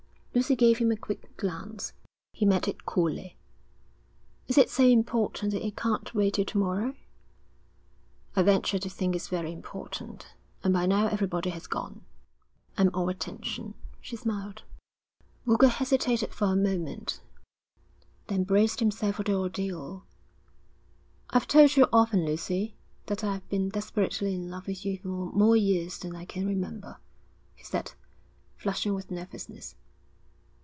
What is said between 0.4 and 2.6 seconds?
gave him a quick glance. He